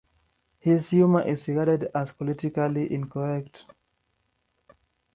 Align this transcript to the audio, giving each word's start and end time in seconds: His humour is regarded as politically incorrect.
His 0.57 0.89
humour 0.89 1.21
is 1.27 1.47
regarded 1.47 1.91
as 1.93 2.11
politically 2.11 2.91
incorrect. 2.91 3.67